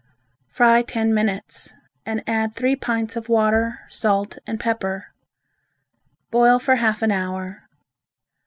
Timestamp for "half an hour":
6.77-7.69